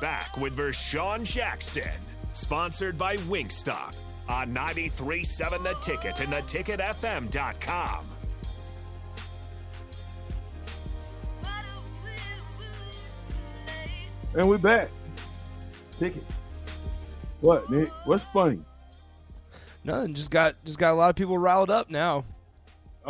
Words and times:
Back 0.00 0.36
with 0.36 0.56
Vershawn 0.56 1.24
Jackson, 1.24 1.90
sponsored 2.32 2.96
by 2.96 3.16
Wingstop 3.16 3.96
on 4.28 4.54
93.7 4.54 5.62
The 5.62 5.74
Ticket 5.80 6.20
and 6.20 6.32
theticketfm.com. 6.32 8.04
And 14.34 14.48
we're 14.48 14.58
back. 14.58 14.88
Ticket. 15.98 16.24
What, 17.40 17.68
Nick? 17.70 17.90
What's 18.04 18.24
funny? 18.24 18.62
Nothing. 19.82 20.14
Just 20.14 20.30
got 20.30 20.54
just 20.64 20.78
got 20.78 20.92
a 20.92 20.94
lot 20.94 21.10
of 21.10 21.16
people 21.16 21.38
riled 21.38 21.70
up 21.70 21.90
now. 21.90 22.24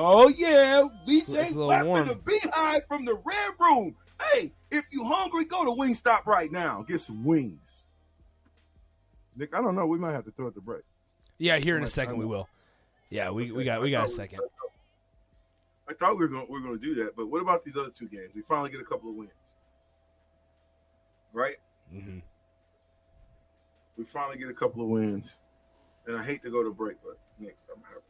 Oh 0.01 0.29
yeah, 0.29 0.85
It's 1.09 1.29
a 1.29 1.33
VJ 1.33 1.57
little 1.57 1.67
Weapon, 1.67 2.07
the 2.07 2.15
beehive 2.15 2.83
from 2.87 3.05
the 3.05 3.15
red 3.15 3.51
room. 3.59 3.97
Hey, 4.33 4.53
if 4.71 4.85
you 4.93 5.05
hungry, 5.05 5.45
go 5.45 5.65
to 5.65 5.73
Wingstop 5.73 6.25
right 6.25 6.53
now. 6.53 6.85
Get 6.87 7.01
some 7.01 7.25
wings. 7.25 7.83
Nick, 9.37 9.53
I 9.53 9.61
don't 9.61 9.75
know. 9.75 9.87
We 9.87 9.99
might 9.99 10.13
have 10.13 10.25
to 10.27 10.31
throw 10.31 10.47
it 10.47 10.55
the 10.55 10.61
break. 10.61 10.85
Yeah, 11.39 11.59
here 11.59 11.77
in 11.77 11.83
a 11.83 11.89
second 11.89 12.17
we 12.17 12.27
will. 12.27 12.49
Yeah, 13.11 13.31
we, 13.31 13.51
we 13.51 13.65
got 13.65 13.83
we 13.83 13.91
got 13.91 14.05
a 14.05 14.09
second. 14.09 14.39
I 15.89 15.95
thought 15.95 16.17
we 16.17 16.27
were 16.27 16.29
going 16.29 16.47
we 16.49 16.59
are 16.59 16.63
going 16.63 16.79
to 16.79 16.85
do 16.85 16.95
that, 17.03 17.17
but 17.17 17.27
what 17.27 17.43
about 17.43 17.65
these 17.65 17.77
other 17.77 17.91
two 17.91 18.07
games? 18.07 18.31
We 18.37 18.43
finally 18.43 18.71
get 18.71 18.81
a 18.81 18.85
couple 18.85 19.11
of 19.11 19.17
wins, 19.17 19.33
right? 21.33 21.57
Mm-hmm. 21.93 22.19
We 23.97 24.05
finally 24.05 24.39
get 24.39 24.49
a 24.49 24.55
couple 24.55 24.81
of 24.81 24.91
wins, 24.91 25.37
and 26.07 26.17
I 26.17 26.23
hate 26.23 26.45
to 26.45 26.51
go 26.51 26.63
to 26.63 26.71
break, 26.71 26.99
but 27.05 27.19
Nick, 27.41 27.57
I'm 27.75 27.83
happy. 27.83 28.05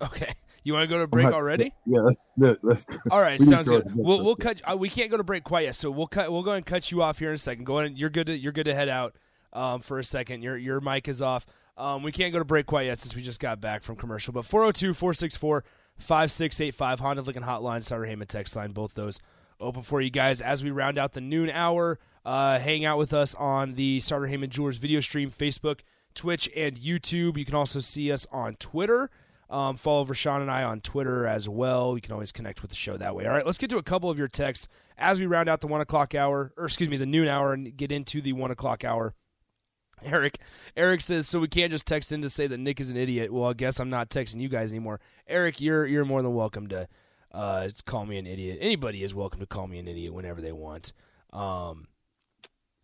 Okay. 0.00 0.34
You 0.64 0.72
want 0.72 0.84
to 0.84 0.88
go 0.88 0.98
to 0.98 1.06
break 1.06 1.24
happy. 1.24 1.34
already? 1.34 1.72
Yeah, 1.86 2.00
let's 2.36 2.62
let's. 2.62 2.86
All 3.10 3.20
right, 3.20 3.40
we 3.40 3.46
need 3.46 3.50
to 3.50 3.56
sounds 3.56 3.68
good. 3.68 3.90
We'll 3.94 4.22
we'll 4.22 4.36
cut. 4.36 4.60
Uh, 4.70 4.76
we 4.76 4.90
can't 4.90 5.10
go 5.10 5.16
to 5.16 5.24
break 5.24 5.44
quite 5.44 5.64
yet, 5.64 5.74
so 5.74 5.90
we'll 5.90 6.06
cut. 6.06 6.30
We'll 6.30 6.42
go 6.42 6.50
ahead 6.50 6.58
and 6.58 6.66
cut 6.66 6.90
you 6.90 7.02
off 7.02 7.18
here 7.18 7.30
in 7.30 7.34
a 7.34 7.38
second. 7.38 7.64
Go 7.64 7.78
ahead. 7.78 7.96
You're 7.96 8.10
good. 8.10 8.26
To, 8.26 8.36
you're 8.36 8.52
good 8.52 8.66
to 8.66 8.74
head 8.74 8.88
out 8.88 9.16
um, 9.52 9.80
for 9.80 9.98
a 9.98 10.04
second. 10.04 10.42
Your 10.42 10.56
your 10.56 10.80
mic 10.80 11.08
is 11.08 11.22
off. 11.22 11.46
Um, 11.78 12.02
we 12.02 12.12
can't 12.12 12.32
go 12.32 12.40
to 12.40 12.44
break 12.44 12.66
quite 12.66 12.86
yet 12.86 12.98
since 12.98 13.14
we 13.14 13.22
just 13.22 13.38
got 13.40 13.60
back 13.60 13.84
from 13.84 13.94
commercial. 13.96 14.32
But 14.32 14.44
402-464-5685 14.46 16.98
Honda 16.98 17.22
Lincoln 17.22 17.44
Hotline, 17.44 17.84
Sartor 17.84 18.06
Hamann 18.06 18.26
text 18.26 18.56
line, 18.56 18.72
both 18.72 18.94
those 18.94 19.20
open 19.60 19.82
for 19.82 20.00
you 20.00 20.10
guys 20.10 20.40
as 20.40 20.64
we 20.64 20.72
round 20.72 20.98
out 20.98 21.12
the 21.12 21.20
noon 21.20 21.50
hour. 21.50 22.00
Uh, 22.24 22.58
hang 22.58 22.84
out 22.84 22.98
with 22.98 23.12
us 23.12 23.34
on 23.36 23.74
the 23.74 24.00
Sartor 24.00 24.26
Hamann 24.26 24.50
Jewelers 24.50 24.76
video 24.76 24.98
stream, 25.00 25.30
Facebook, 25.30 25.80
Twitch, 26.14 26.50
and 26.56 26.76
YouTube. 26.76 27.36
You 27.38 27.44
can 27.44 27.54
also 27.54 27.78
see 27.80 28.10
us 28.10 28.26
on 28.32 28.56
Twitter. 28.56 29.08
Um, 29.50 29.76
follow 29.76 30.04
Rashawn 30.04 30.42
and 30.42 30.50
I 30.50 30.62
on 30.62 30.80
Twitter 30.80 31.26
as 31.26 31.48
well. 31.48 31.94
You 31.94 32.02
can 32.02 32.12
always 32.12 32.32
connect 32.32 32.60
with 32.60 32.70
the 32.70 32.76
show 32.76 32.96
that 32.98 33.14
way. 33.14 33.26
All 33.26 33.32
right, 33.32 33.46
let's 33.46 33.56
get 33.56 33.70
to 33.70 33.78
a 33.78 33.82
couple 33.82 34.10
of 34.10 34.18
your 34.18 34.28
texts 34.28 34.68
as 34.98 35.18
we 35.18 35.26
round 35.26 35.48
out 35.48 35.60
the 35.62 35.66
one 35.66 35.80
o'clock 35.80 36.14
hour, 36.14 36.52
or 36.56 36.66
excuse 36.66 36.90
me, 36.90 36.98
the 36.98 37.06
noon 37.06 37.28
hour, 37.28 37.54
and 37.54 37.74
get 37.76 37.90
into 37.90 38.20
the 38.20 38.34
one 38.34 38.50
o'clock 38.50 38.84
hour. 38.84 39.14
Eric, 40.02 40.38
Eric 40.76 41.00
says, 41.00 41.26
so 41.26 41.40
we 41.40 41.48
can't 41.48 41.72
just 41.72 41.86
text 41.86 42.12
in 42.12 42.22
to 42.22 42.30
say 42.30 42.46
that 42.46 42.58
Nick 42.58 42.78
is 42.78 42.90
an 42.90 42.96
idiot. 42.96 43.32
Well, 43.32 43.50
I 43.50 43.52
guess 43.54 43.80
I'm 43.80 43.90
not 43.90 44.10
texting 44.10 44.40
you 44.40 44.48
guys 44.48 44.70
anymore. 44.70 45.00
Eric, 45.26 45.60
you're 45.60 45.86
you're 45.86 46.04
more 46.04 46.22
than 46.22 46.34
welcome 46.34 46.68
to 46.68 46.86
uh, 47.32 47.68
call 47.84 48.06
me 48.06 48.18
an 48.18 48.26
idiot. 48.26 48.58
Anybody 48.60 49.02
is 49.02 49.14
welcome 49.14 49.40
to 49.40 49.46
call 49.46 49.66
me 49.66 49.78
an 49.78 49.88
idiot 49.88 50.14
whenever 50.14 50.40
they 50.40 50.52
want. 50.52 50.92
Um, 51.32 51.88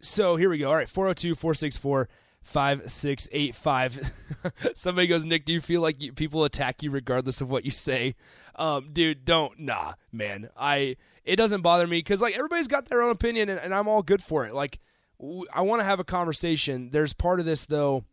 so 0.00 0.36
here 0.36 0.50
we 0.50 0.58
go. 0.58 0.68
All 0.68 0.76
right, 0.76 0.88
402 0.88 1.34
464 1.34 2.08
5685. 2.44 4.12
Somebody 4.74 5.06
goes, 5.06 5.24
Nick, 5.24 5.44
do 5.44 5.52
you 5.52 5.60
feel 5.60 5.80
like 5.80 6.00
you, 6.00 6.12
people 6.12 6.44
attack 6.44 6.82
you 6.82 6.90
regardless 6.90 7.40
of 7.40 7.50
what 7.50 7.64
you 7.64 7.70
say? 7.70 8.14
Um, 8.54 8.90
dude, 8.92 9.24
don't. 9.24 9.58
Nah, 9.58 9.94
man. 10.12 10.50
I 10.56 10.96
It 11.24 11.36
doesn't 11.36 11.62
bother 11.62 11.86
me 11.86 11.98
because, 11.98 12.22
like, 12.22 12.34
everybody's 12.34 12.68
got 12.68 12.86
their 12.86 13.02
own 13.02 13.10
opinion 13.10 13.48
and, 13.48 13.58
and 13.58 13.74
I'm 13.74 13.88
all 13.88 14.02
good 14.02 14.22
for 14.22 14.46
it. 14.46 14.54
Like, 14.54 14.78
w- 15.18 15.44
I 15.52 15.62
want 15.62 15.80
to 15.80 15.84
have 15.84 16.00
a 16.00 16.04
conversation. 16.04 16.90
There's 16.92 17.12
part 17.12 17.40
of 17.40 17.46
this, 17.46 17.66
though, 17.66 18.04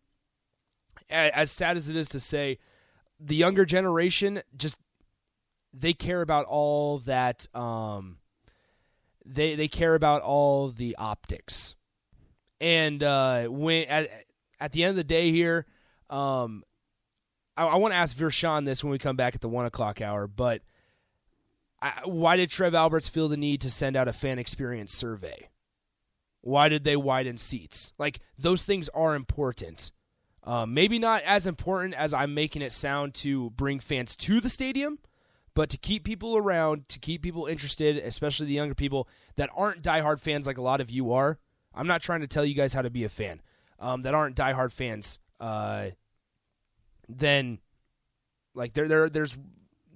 a- 1.10 1.38
as 1.38 1.52
sad 1.52 1.78
as 1.78 1.90
it 1.90 1.96
is 1.96 2.10
to 2.10 2.20
say, 2.20 2.58
the 3.20 3.36
younger 3.36 3.66
generation 3.66 4.42
just 4.58 4.80
they 5.74 5.94
care 5.94 6.22
about 6.22 6.46
all 6.48 7.00
that 7.00 7.48
um 7.56 8.18
they 9.26 9.56
they 9.56 9.68
care 9.68 9.94
about 9.96 10.22
all 10.22 10.70
the 10.70 10.96
optics 10.98 11.76
and 12.62 13.02
uh 13.04 13.46
when 13.46 13.86
at, 13.88 14.10
at 14.60 14.72
the 14.72 14.84
end 14.84 14.92
of 14.92 14.96
the 14.96 15.04
day 15.04 15.32
here 15.32 15.66
um 16.10 16.64
i, 17.58 17.66
I 17.66 17.76
want 17.76 17.92
to 17.94 17.98
ask 17.98 18.16
Vershawn 18.16 18.66
this 18.66 18.84
when 18.84 18.92
we 18.92 19.00
come 19.00 19.18
back 19.18 19.36
at 19.36 19.42
the 19.42 19.50
one 19.50 19.66
o'clock 19.66 20.00
hour 20.00 20.28
but 20.28 20.62
I, 21.82 22.02
why 22.06 22.38
did 22.38 22.52
trev 22.52 22.76
alberts 22.76 23.10
feel 23.10 23.28
the 23.28 23.38
need 23.38 23.62
to 23.62 23.70
send 23.70 23.98
out 23.98 24.08
a 24.08 24.14
fan 24.14 24.40
experience 24.40 24.94
survey 24.94 25.50
why 26.42 26.70
did 26.70 26.84
they 26.84 26.96
widen 26.96 27.38
seats 27.38 27.92
like 27.98 28.20
those 28.38 28.64
things 28.64 28.88
are 28.90 29.16
important 29.16 29.92
um, 30.44 30.74
maybe 30.74 31.00
not 31.00 31.24
as 31.24 31.48
important 31.48 31.96
as 31.96 32.14
i'm 32.14 32.34
making 32.34 32.62
it 32.62 32.72
sound 32.72 33.16
to 33.16 33.50
bring 33.52 33.80
fans 33.80 34.16
to 34.16 34.40
the 34.40 34.50
stadium 34.50 35.00
but 35.54 35.70
to 35.70 35.78
keep 35.78 36.04
people 36.04 36.38
around, 36.38 36.88
to 36.90 37.00
keep 37.00 37.22
people 37.22 37.46
interested, 37.46 37.98
especially 37.98 38.46
the 38.46 38.54
younger 38.54 38.76
people 38.76 39.08
that 39.36 39.50
aren't 39.56 39.84
diehard 39.84 40.20
fans 40.20 40.48
like 40.48 40.58
a 40.58 40.62
lot 40.62 40.80
of 40.80 40.90
you 40.90 41.12
are. 41.12 41.40
I'm 41.74 41.88
not 41.88 42.02
trying 42.02 42.22
to 42.22 42.28
tell 42.28 42.46
you 42.46 42.54
guys 42.54 42.74
how 42.74 42.82
to 42.82 42.90
be 42.90 43.04
a 43.04 43.10
fan. 43.10 43.42
Um, 43.80 44.04
that 44.04 44.14
aren't 44.14 44.36
diehard 44.36 44.72
fans. 44.72 45.20
Uh, 45.40 45.90
then, 47.10 47.60
like 48.54 48.74
there, 48.74 48.88
there, 48.88 49.10
there's 49.10 49.38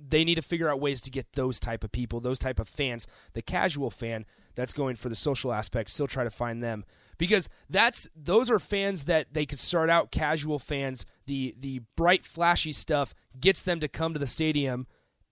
they 0.08 0.24
need 0.24 0.36
to 0.36 0.42
figure 0.42 0.70
out 0.70 0.80
ways 0.80 1.02
to 1.02 1.12
get 1.12 1.34
those 1.34 1.60
type 1.60 1.84
of 1.84 1.92
people, 1.92 2.20
those 2.20 2.40
type 2.40 2.60
of 2.60 2.68
fans, 2.68 3.08
the 3.34 3.42
casual 3.42 3.90
fan 3.90 4.26
that's 4.56 4.74
going 4.74 4.96
for 4.96 5.10
the 5.10 5.16
social 5.16 5.54
aspect, 5.54 5.90
still 5.90 6.08
try 6.08 6.24
to 6.24 6.30
find 6.30 6.64
them 6.64 6.86
because 7.18 7.50
that's 7.70 8.10
those 8.16 8.52
are 8.52 8.60
fans 8.60 9.06
that 9.06 9.34
they 9.34 9.46
could 9.46 9.60
start 9.60 9.90
out 9.90 10.12
casual 10.12 10.60
fans. 10.60 11.06
The 11.26 11.56
the 11.58 11.82
bright 11.96 12.26
flashy 12.26 12.72
stuff 12.72 13.14
gets 13.40 13.64
them 13.64 13.80
to 13.80 13.88
come 13.88 14.14
to 14.14 14.20
the 14.20 14.28
stadium 14.28 14.88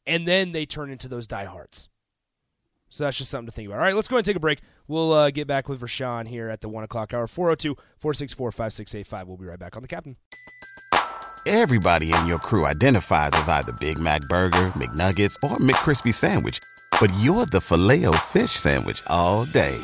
and 0.06 0.28
then 0.28 0.52
they 0.52 0.66
turn 0.66 0.92
into 0.92 1.08
those 1.08 1.28
diehards. 1.28 1.90
So 2.94 3.06
that's 3.06 3.18
just 3.18 3.32
something 3.32 3.48
to 3.48 3.52
think 3.52 3.70
about. 3.70 3.80
All 3.80 3.86
right, 3.86 3.96
let's 3.96 4.08
go 4.08 4.18
ahead 4.18 4.20
and 4.20 4.26
take 4.28 4.36
a 4.36 4.40
break. 4.40 4.60
We'll 4.88 5.14
uh, 5.14 5.32
get 5.32 5.48
back 5.48 5.68
with 5.68 5.82
Rashawn 5.82 6.28
here 6.28 6.48
at 6.48 6.62
the 6.62 6.70
1 6.70 6.84
o'clock 6.84 7.12
hour. 7.12 7.26
402 7.26 7.74
464 7.98 8.52
5685. 8.52 9.28
We'll 9.28 9.38
be 9.38 9.48
right 9.48 9.58
back 9.58 9.76
on 9.76 9.82
the 9.82 9.88
captain. 9.88 10.16
Everybody 11.48 12.14
in 12.14 12.28
your 12.28 12.38
crew 12.38 12.68
identifies 12.68 13.32
as 13.34 13.50
either 13.50 13.72
Big 13.80 13.98
Mac 13.98 14.22
Burger, 14.30 14.68
McNuggets, 14.78 15.36
or 15.44 15.58
McCrispy 15.58 16.14
Sandwich. 16.14 16.60
But 17.00 17.12
you're 17.20 17.48
the 17.48 17.62
filet 17.62 18.06
fish 18.26 18.52
Sandwich 18.52 19.02
all 19.08 19.46
day. 19.46 19.76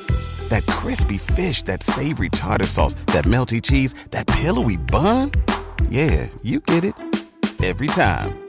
That 0.50 0.64
crispy 0.68 1.18
fish, 1.18 1.64
that 1.64 1.81
savory 1.81 2.30
tartar 2.30 2.68
sauce, 2.68 2.94
that 3.08 3.26
melty 3.26 3.59
cheese, 3.59 3.96
that 4.12 4.28
pillowy 4.28 4.78
bun. 4.78 5.31
Yeah, 5.90 6.28
you 6.44 6.59
get 6.59 6.84
it. 6.84 6.94
Every 7.64 7.88
time. 7.88 8.49